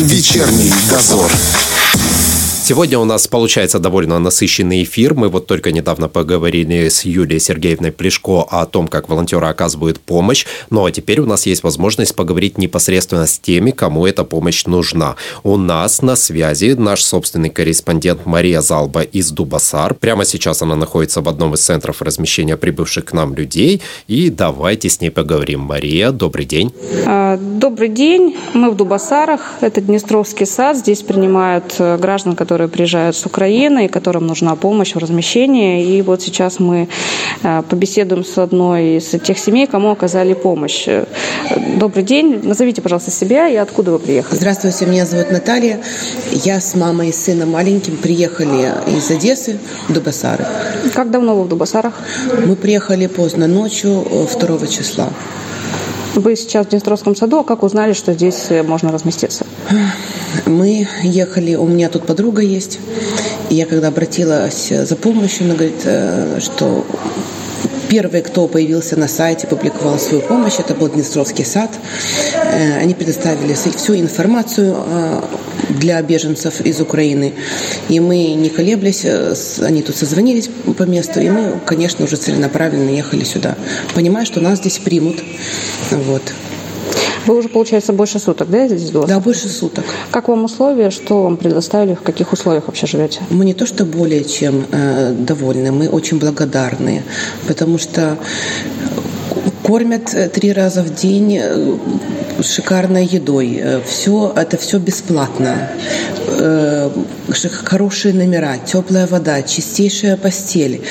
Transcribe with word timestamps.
Вечерний 0.00 0.72
дозор. 0.90 1.32
Сегодня 2.68 2.98
у 2.98 3.06
нас 3.06 3.26
получается 3.26 3.78
довольно 3.78 4.18
насыщенный 4.18 4.82
эфир. 4.82 5.14
Мы 5.14 5.30
вот 5.30 5.46
только 5.46 5.72
недавно 5.72 6.06
поговорили 6.06 6.90
с 6.90 7.06
Юлией 7.06 7.40
Сергеевной 7.40 7.92
Плешко 7.92 8.42
о 8.42 8.66
том, 8.66 8.88
как 8.88 9.08
волонтеры 9.08 9.46
оказывают 9.46 10.00
помощь. 10.00 10.44
Ну 10.68 10.84
а 10.84 10.92
теперь 10.92 11.20
у 11.20 11.24
нас 11.24 11.46
есть 11.46 11.62
возможность 11.62 12.14
поговорить 12.14 12.58
непосредственно 12.58 13.26
с 13.26 13.38
теми, 13.38 13.70
кому 13.70 14.06
эта 14.06 14.22
помощь 14.22 14.66
нужна. 14.66 15.16
У 15.44 15.56
нас 15.56 16.02
на 16.02 16.14
связи 16.14 16.74
наш 16.74 17.02
собственный 17.02 17.48
корреспондент 17.48 18.26
Мария 18.26 18.60
Залба 18.60 19.00
из 19.00 19.30
Дубасар. 19.30 19.94
Прямо 19.94 20.26
сейчас 20.26 20.60
она 20.60 20.76
находится 20.76 21.22
в 21.22 21.28
одном 21.30 21.54
из 21.54 21.60
центров 21.62 22.02
размещения 22.02 22.58
прибывших 22.58 23.06
к 23.06 23.12
нам 23.14 23.34
людей. 23.34 23.80
И 24.08 24.28
давайте 24.28 24.90
с 24.90 25.00
ней 25.00 25.08
поговорим. 25.08 25.60
Мария, 25.60 26.10
добрый 26.10 26.44
день. 26.44 26.74
А, 27.06 27.38
добрый 27.38 27.88
день. 27.88 28.36
Мы 28.52 28.70
в 28.70 28.76
Дубасарах. 28.76 29.54
Это 29.62 29.80
Днестровский 29.80 30.44
сад. 30.44 30.76
Здесь 30.76 31.00
принимают 31.00 31.76
э, 31.78 31.96
граждан, 31.96 32.36
которые 32.36 32.57
которые 32.58 32.70
приезжают 32.70 33.14
с 33.14 33.24
Украины 33.24 33.84
и 33.84 33.88
которым 33.88 34.26
нужна 34.26 34.56
помощь 34.56 34.92
в 34.92 34.98
размещении. 34.98 35.96
И 35.96 36.02
вот 36.02 36.22
сейчас 36.22 36.58
мы 36.58 36.88
э, 37.44 37.62
побеседуем 37.70 38.24
с 38.24 38.36
одной 38.36 38.96
из 38.96 39.10
тех 39.22 39.38
семей, 39.38 39.68
кому 39.68 39.92
оказали 39.92 40.34
помощь. 40.34 40.88
Добрый 41.76 42.02
день. 42.02 42.40
Назовите, 42.42 42.82
пожалуйста, 42.82 43.12
себя 43.12 43.48
и 43.48 43.54
откуда 43.54 43.92
вы 43.92 43.98
приехали. 44.00 44.36
Здравствуйте, 44.36 44.86
меня 44.86 45.06
зовут 45.06 45.30
Наталья. 45.30 45.78
Я 46.32 46.60
с 46.60 46.74
мамой 46.74 47.10
и 47.10 47.12
сыном 47.12 47.52
маленьким 47.52 47.96
приехали 47.96 48.72
из 48.96 49.08
Одессы 49.08 49.58
в 49.88 49.92
Дубасары. 49.92 50.44
Как 50.94 51.12
давно 51.12 51.36
вы 51.36 51.44
в 51.44 51.48
Дубасарах? 51.48 51.94
Мы 52.44 52.56
приехали 52.56 53.06
поздно 53.06 53.46
ночью, 53.46 54.04
2 54.36 54.58
э, 54.62 54.66
числа. 54.66 55.10
Вы 56.18 56.34
сейчас 56.34 56.66
в 56.66 56.70
Днестровском 56.70 57.14
саду, 57.14 57.38
а 57.38 57.44
как 57.44 57.62
узнали, 57.62 57.92
что 57.92 58.12
здесь 58.12 58.46
э, 58.48 58.64
можно 58.64 58.90
разместиться? 58.90 59.46
Мы 60.46 60.88
ехали, 61.04 61.54
у 61.54 61.64
меня 61.64 61.88
тут 61.88 62.06
подруга 62.06 62.42
есть, 62.42 62.80
и 63.50 63.54
я 63.54 63.66
когда 63.66 63.86
обратилась 63.86 64.68
за 64.68 64.96
помощью, 64.96 65.44
она 65.44 65.54
говорит, 65.54 65.82
э, 65.84 66.40
что 66.40 66.84
Первый, 67.88 68.20
кто 68.20 68.46
появился 68.46 68.96
на 68.96 69.08
сайте, 69.08 69.46
публиковал 69.46 69.98
свою 69.98 70.22
помощь, 70.22 70.58
это 70.58 70.74
был 70.74 70.88
Днестровский 70.88 71.44
сад. 71.44 71.70
Э, 72.34 72.78
они 72.78 72.92
предоставили 72.92 73.54
всю 73.54 73.96
информацию 73.96 74.76
э, 74.76 75.22
для 75.70 76.02
беженцев 76.02 76.60
из 76.60 76.80
Украины. 76.82 77.32
И 77.88 77.98
мы, 77.98 78.34
не 78.34 78.50
колеблясь, 78.50 79.06
они 79.60 79.82
тут 79.82 79.96
созвонились 79.96 80.50
по 80.76 80.82
месту, 80.82 81.20
и 81.20 81.30
мы, 81.30 81.60
конечно, 81.64 82.04
уже 82.04 82.16
целенаправленно 82.16 82.90
ехали 82.90 83.24
сюда, 83.24 83.56
понимая, 83.94 84.26
что 84.26 84.40
нас 84.40 84.58
здесь 84.58 84.78
примут. 84.78 85.16
Вот. 85.90 86.22
Вы 87.28 87.36
уже, 87.36 87.50
получается, 87.50 87.92
больше 87.92 88.18
суток, 88.18 88.48
да, 88.48 88.66
здесь 88.66 88.90
было? 88.90 89.06
Да, 89.06 89.20
больше 89.20 89.48
суток. 89.50 89.84
Как 90.10 90.28
вам 90.28 90.44
условия, 90.44 90.88
что 90.88 91.24
вам 91.24 91.36
предоставили, 91.36 91.94
в 91.94 92.00
каких 92.00 92.32
условиях 92.32 92.68
вообще 92.68 92.86
живете? 92.86 93.20
Мы 93.28 93.44
не 93.44 93.52
то 93.52 93.66
что 93.66 93.84
более 93.84 94.24
чем 94.24 94.64
э, 94.72 95.12
довольны, 95.12 95.70
мы 95.70 95.90
очень 95.90 96.18
благодарны, 96.18 97.02
потому 97.46 97.76
что 97.76 98.16
кормят 99.68 100.14
э, 100.14 100.30
три 100.30 100.54
раза 100.54 100.82
в 100.82 100.94
день 100.94 101.38
э, 101.38 101.76
шикарной 102.40 103.04
едой. 103.04 103.60
Э, 103.62 103.80
все, 103.86 104.32
это 104.34 104.56
все 104.56 104.78
бесплатно. 104.78 105.68
Хорошие 107.64 108.14
номера, 108.14 108.56
теплая 108.58 109.06
вода, 109.06 109.42
чистейшая 109.42 110.16
постель. 110.16 110.82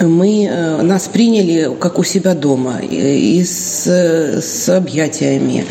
Мы, 0.00 0.50
нас 0.82 1.08
приняли 1.08 1.70
как 1.78 1.98
у 1.98 2.04
себя 2.04 2.34
дома, 2.34 2.80
и 2.80 3.44
с, 3.44 3.86
с 3.86 4.68
объятиями, 4.68 5.66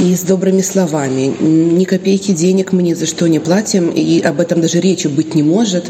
и 0.00 0.14
с 0.14 0.22
добрыми 0.22 0.62
словами. 0.62 1.34
Ни 1.40 1.84
копейки 1.84 2.32
денег 2.32 2.72
мы 2.72 2.82
ни 2.82 2.94
за 2.94 3.06
что 3.06 3.28
не 3.28 3.38
платим, 3.38 3.90
и 3.90 4.20
об 4.20 4.40
этом 4.40 4.60
даже 4.60 4.80
речи 4.80 5.06
быть 5.06 5.34
не 5.34 5.42
может. 5.42 5.84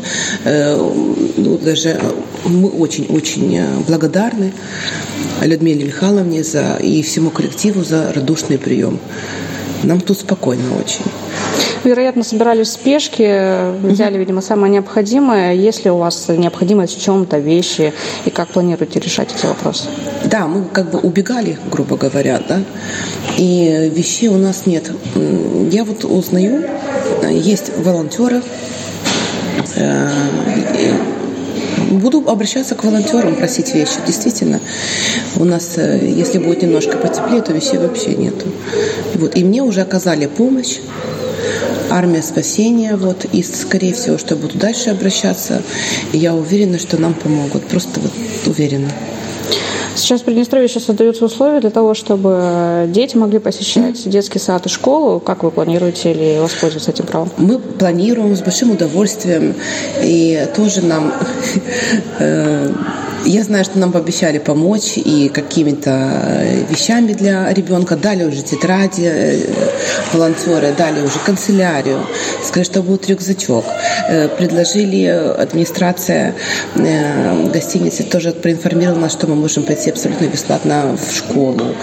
Ну, 0.45 1.59
даже 1.59 1.99
мы 2.45 2.69
очень-очень 2.69 3.63
благодарны 3.87 4.53
Людмиле 5.47 5.85
Михайловне 5.85 6.12
за, 6.43 6.77
и 6.81 7.03
всему 7.03 7.31
коллективу 7.31 7.85
за 7.85 8.13
радушный 8.13 8.59
прием. 8.59 8.99
Нам 9.83 10.01
тут 10.01 10.19
спокойно 10.19 10.63
очень. 10.79 11.05
Вероятно, 11.85 12.23
собирались 12.23 12.69
в 12.69 12.73
спешке, 12.73 13.73
взяли, 13.83 14.17
видимо, 14.17 14.41
самое 14.41 14.73
необходимое. 14.73 15.55
Есть 15.55 15.85
ли 15.85 15.91
у 15.91 15.97
вас 15.97 16.29
необходимость 16.29 16.97
в 16.97 17.03
чем-то, 17.03 17.39
вещи, 17.39 17.93
и 18.25 18.31
как 18.31 18.49
планируете 18.49 19.01
решать 19.01 19.35
эти 19.37 19.47
вопросы? 19.47 19.89
Да, 20.25 20.47
мы 20.47 20.65
как 20.65 20.91
бы 20.91 21.01
убегали, 21.01 21.59
грубо 21.71 21.97
говоря, 21.97 22.41
да, 22.49 22.61
и 23.37 23.91
вещей 23.93 24.29
у 24.29 24.37
нас 24.37 24.67
нет. 24.67 24.93
Я 25.71 25.85
вот 25.85 26.05
узнаю, 26.05 26.65
есть 27.29 27.73
волонтеры, 27.79 28.43
э, 29.75 30.09
Буду 31.91 32.25
обращаться 32.29 32.75
к 32.75 32.85
волонтерам, 32.85 33.37
просить 33.37 33.75
вещи. 33.75 33.97
Действительно, 34.07 34.61
у 35.37 35.45
нас, 35.45 35.75
э, 35.77 36.01
если 36.03 36.39
будет 36.39 36.63
немножко 36.63 36.97
потеплее, 36.97 37.43
то 37.43 37.53
вещей 37.53 37.79
вообще 37.79 38.15
нету. 38.15 38.47
Вот. 39.15 39.37
И 39.37 39.45
мне 39.45 39.63
уже 39.63 39.81
оказали 39.81 40.27
помощь 40.27 40.79
армия 41.91 42.23
спасения, 42.23 42.97
вот, 42.97 43.27
и, 43.33 43.43
скорее 43.43 43.93
всего, 43.93 44.17
что 44.17 44.35
буду 44.35 44.57
дальше 44.57 44.91
обращаться, 44.91 45.63
я 46.13 46.35
уверена, 46.35 46.79
что 46.79 46.97
нам 46.97 47.13
помогут, 47.13 47.65
просто 47.65 48.01
вот 48.01 48.13
уверена. 48.47 48.89
Сейчас 49.95 50.23
в 50.23 50.25
Приднестровье 50.25 50.69
сейчас 50.69 50.85
создаются 50.85 51.25
условия 51.25 51.61
для 51.61 51.71
того, 51.71 51.95
чтобы 51.95 52.87
дети 52.89 53.17
могли 53.17 53.39
посещать 53.39 54.09
детский 54.09 54.39
сад 54.39 54.65
и 54.67 54.69
школу. 54.69 55.21
Как 55.21 55.43
вы 55.43 55.51
планируете 55.51 56.13
или 56.13 56.39
воспользоваться 56.41 56.91
этим 56.91 57.07
правом? 57.07 57.31
Мы 57.37 57.59
планируем 57.59 58.35
с 58.35 58.41
большим 58.41 58.71
удовольствием. 58.71 59.55
И 60.03 60.49
тоже 60.57 60.83
нам 60.83 61.13
э, 62.19 62.73
я 63.25 63.43
знаю, 63.45 63.65
что 63.65 63.79
нам 63.79 63.93
пообещали 63.93 64.39
помочь 64.39 64.95
и 64.97 65.29
какими-то 65.29 65.91
э, 65.91 66.65
вещами 66.69 67.13
для 67.13 67.53
ребенка. 67.53 67.97
Дали 67.97 68.25
уже 68.25 68.43
тетради 68.43 69.05
э, 69.05 69.39
волонтеры, 70.13 70.73
дали 70.77 71.01
уже 71.01 71.19
канцелярию. 71.25 72.07
Сказали, 72.43 72.65
что 72.65 72.83
будет 72.83 73.09
рюкзачок. 73.09 73.65
Э, 74.09 74.29
предложили 74.29 75.07
администрация 75.07 76.35
гостиницы 77.53 78.03
тоже 78.05 78.33
проинформировала 78.33 79.01
нас, 79.01 79.13
что 79.13 79.27
мы 79.27 79.35
можем 79.35 79.65
пойти 79.65 79.91
абсолютно 79.91 80.27
бесплатно 80.27 80.97
в 80.97 81.15
школу. 81.15 81.75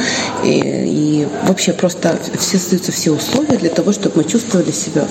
И, 0.43 0.59
и 0.59 1.27
вообще 1.47 1.73
просто 1.73 2.17
все 2.37 2.57
создаются 2.57 2.91
все 2.91 3.11
условия 3.11 3.57
для 3.57 3.69
того, 3.69 3.91
чтобы 3.91 4.17
мы 4.17 4.23
чувствовали 4.23 4.71
себя 4.71 5.05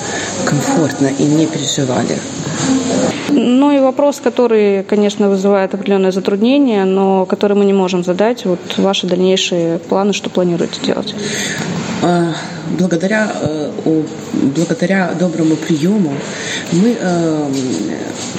комфортно 0.44 1.08
и 1.18 1.22
не 1.22 1.46
переживали. 1.46 2.18
Ну 3.30 3.70
и 3.70 3.78
вопрос, 3.78 4.20
который, 4.20 4.82
конечно, 4.84 5.28
вызывает 5.28 5.74
определенное 5.74 6.12
затруднение, 6.12 6.84
но 6.84 7.26
который 7.26 7.56
мы 7.56 7.64
не 7.64 7.72
можем 7.72 8.04
задать. 8.04 8.44
Вот 8.44 8.60
ваши 8.76 9.06
дальнейшие 9.06 9.78
планы, 9.78 10.12
что 10.12 10.30
планируете 10.30 10.80
делать? 10.84 11.14
Благодаря, 12.76 13.32
э, 13.40 13.70
благодаря 14.56 15.14
доброму 15.18 15.56
приему 15.56 16.12
мы 16.72 16.96
э, 17.00 17.50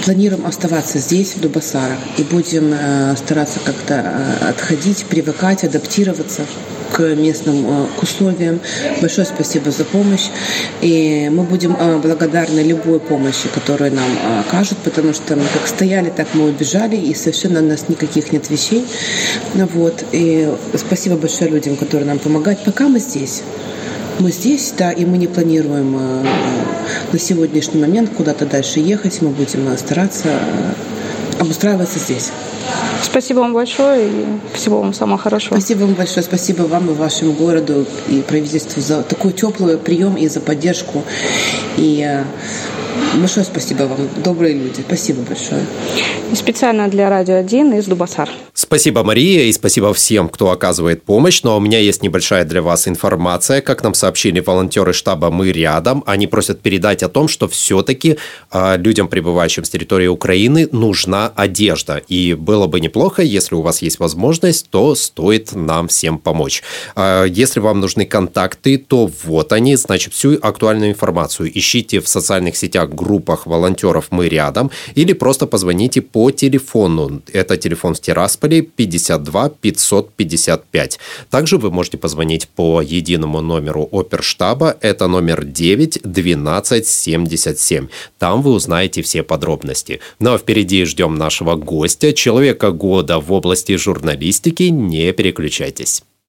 планируем 0.03 0.45
оставаться 0.45 0.99
здесь, 0.99 1.35
в 1.35 1.41
Дубасарах, 1.41 1.97
и 2.17 2.23
будем 2.23 2.73
э, 2.73 3.15
стараться 3.17 3.59
как-то 3.63 4.03
отходить, 4.47 5.05
привыкать, 5.05 5.63
адаптироваться 5.63 6.43
к 6.91 7.01
местным 7.15 7.87
к 7.97 8.03
условиям. 8.03 8.59
Большое 8.99 9.25
спасибо 9.25 9.71
за 9.71 9.85
помощь. 9.85 10.27
И 10.81 11.29
мы 11.31 11.43
будем 11.43 11.77
благодарны 12.01 12.61
любой 12.61 12.99
помощи, 12.99 13.47
которую 13.53 13.93
нам 13.93 14.39
окажут, 14.39 14.79
потому 14.79 15.13
что 15.13 15.35
мы 15.35 15.43
как 15.53 15.67
стояли, 15.67 16.09
так 16.09 16.29
мы 16.33 16.49
убежали, 16.49 16.95
и 16.95 17.13
совершенно 17.13 17.59
у 17.59 17.63
нас 17.63 17.89
никаких 17.89 18.31
нет 18.31 18.49
вещей. 18.49 18.87
Вот. 19.53 20.03
И 20.11 20.51
спасибо 20.75 21.15
большое 21.15 21.51
людям, 21.51 21.75
которые 21.75 22.07
нам 22.07 22.17
помогают. 22.17 22.63
Пока 22.65 22.87
мы 22.87 22.99
здесь. 22.99 23.43
Мы 24.19 24.31
здесь, 24.31 24.73
да, 24.77 24.91
и 24.91 25.05
мы 25.05 25.17
не 25.17 25.27
планируем 25.27 26.23
на 27.13 27.19
сегодняшний 27.19 27.79
момент 27.79 28.11
куда-то 28.15 28.45
дальше 28.45 28.81
ехать. 28.81 29.21
Мы 29.21 29.29
будем 29.29 29.77
стараться 29.77 30.39
обустраиваться 31.39 31.99
здесь. 31.99 32.31
Спасибо 33.01 33.39
вам 33.39 33.53
большое 33.53 34.09
и 34.09 34.25
всего 34.53 34.81
вам 34.81 34.93
самого 34.93 35.17
хорошего. 35.17 35.53
Спасибо 35.53 35.79
вам 35.83 35.93
большое. 35.93 36.23
Спасибо 36.23 36.63
вам 36.63 36.89
и 36.89 36.93
вашему 36.93 37.31
городу 37.31 37.85
и 38.09 38.21
правительству 38.21 38.81
за 38.81 39.03
такой 39.03 39.31
теплый 39.31 39.77
прием 39.77 40.15
и 40.15 40.27
за 40.27 40.41
поддержку. 40.41 41.03
И 41.77 42.05
э, 42.05 42.23
большое 43.19 43.45
спасибо 43.45 43.83
вам, 43.83 44.09
добрые 44.23 44.53
люди. 44.53 44.81
Спасибо 44.81 45.21
большое. 45.21 45.65
И 46.31 46.35
специально 46.35 46.87
для 46.87 47.09
Радио 47.09 47.35
1 47.35 47.73
из 47.73 47.85
Дубасар. 47.85 48.29
Спасибо, 48.53 49.03
Мария, 49.03 49.45
и 49.45 49.53
спасибо 49.53 49.93
всем, 49.93 50.29
кто 50.29 50.51
оказывает 50.51 51.03
помощь. 51.03 51.41
Но 51.43 51.57
у 51.57 51.59
меня 51.59 51.79
есть 51.79 52.03
небольшая 52.03 52.45
для 52.45 52.61
вас 52.61 52.87
информация. 52.87 53.61
Как 53.61 53.83
нам 53.83 53.93
сообщили 53.93 54.39
волонтеры 54.41 54.93
штаба 54.93 55.31
«Мы 55.31 55.51
рядом», 55.51 56.03
они 56.05 56.27
просят 56.27 56.61
передать 56.61 57.01
о 57.01 57.09
том, 57.09 57.27
что 57.27 57.47
все-таки 57.47 58.17
э, 58.51 58.77
людям, 58.77 59.07
прибывающим 59.07 59.63
с 59.63 59.69
территории 59.69 60.07
Украины, 60.07 60.67
нужна 60.71 61.31
одежда. 61.35 62.01
И 62.07 62.33
было 62.33 62.67
бы 62.67 62.79
неплохо, 62.79 63.21
если 63.23 63.55
у 63.55 63.61
вас 63.61 63.81
есть 63.81 63.99
возможность, 63.99 64.69
то 64.69 64.93
стоит 64.93 65.53
нам 65.53 65.87
всем 65.87 66.19
помочь. 66.19 66.61
Э, 66.95 67.25
если 67.27 67.59
вам 67.61 67.79
нужны 67.79 68.05
контакты, 68.05 68.77
то 68.77 69.09
вот 69.23 69.53
они. 69.53 69.77
Значит, 69.77 70.13
всю 70.13 70.37
актуальную 70.41 70.91
информацию 70.91 71.49
ищите 71.57 72.01
в 72.01 72.07
социальных 72.07 72.57
сетях, 72.57 72.88
группах 72.95 73.45
волонтеров 73.45 74.07
«Мы 74.11 74.29
рядом» 74.29 74.71
или 74.95 75.13
просто 75.13 75.47
позвоните 75.47 76.01
по 76.01 76.31
телефону. 76.31 77.21
Это 77.31 77.57
телефон 77.57 77.93
в 77.93 77.99
Тирасполе 77.99 78.61
52 78.61 79.49
555. 79.49 80.99
Также 81.29 81.57
вы 81.57 81.71
можете 81.71 81.97
позвонить 81.97 82.47
по 82.47 82.81
единому 82.81 83.41
номеру 83.41 83.87
оперштаба. 83.91 84.77
Это 84.81 85.07
номер 85.07 85.45
9 85.45 86.01
12 86.03 86.87
77. 86.87 87.87
Там 88.17 88.41
вы 88.41 88.51
узнаете 88.51 89.01
все 89.01 89.23
подробности. 89.23 89.99
Ну 90.19 90.33
а 90.33 90.37
впереди 90.37 90.85
ждем 90.85 91.15
нашего 91.15 91.55
гостя, 91.55 92.13
человека 92.13 92.71
года 92.71 93.19
в 93.19 93.31
области 93.31 93.75
журналистики. 93.77 94.63
Не 94.63 95.11
переключайтесь. 95.13 96.03